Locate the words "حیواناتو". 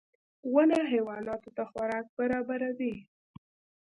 0.91-1.49